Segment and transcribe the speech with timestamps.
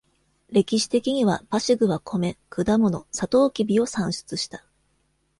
[0.49, 4.65] 歴史的にはパシグは米、果物、サトウキビを産出した。